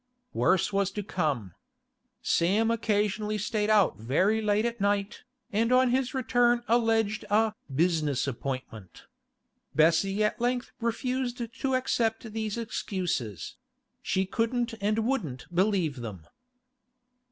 [0.33, 1.53] Worse was to come.
[2.23, 8.25] Sam occasionally stayed out very late at night, and on his return alleged a 'business
[8.25, 9.03] appointment.'
[9.75, 13.57] Bessie at length refused to accept these excuses;
[14.01, 16.25] she couldn't and wouldn't believe them.